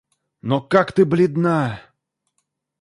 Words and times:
Но 0.41 0.59
как 0.63 0.93
ты 0.93 1.05
бледна! 1.05 1.63